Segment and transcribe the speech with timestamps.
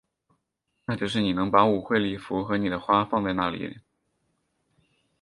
[0.85, 3.81] 那就是你能把舞会礼服和你的花放在哪里？